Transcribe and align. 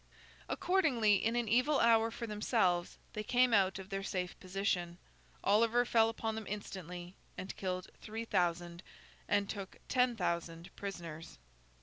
Accordingly, 0.49 1.17
in 1.23 1.35
an 1.35 1.47
evil 1.47 1.79
hour 1.79 2.09
for 2.09 2.25
themselves, 2.25 2.97
they 3.13 3.21
came 3.21 3.53
out 3.53 3.77
of 3.77 3.91
their 3.91 4.01
safe 4.01 4.33
position. 4.39 4.97
Oliver 5.43 5.85
fell 5.85 6.09
upon 6.09 6.33
them 6.33 6.47
instantly, 6.47 7.13
and 7.37 7.55
killed 7.55 7.87
three 8.01 8.25
thousand, 8.25 8.81
and 9.27 9.47
took 9.47 9.77
ten 9.89 10.15
thousand 10.15 10.75
prisoners. 10.75 11.37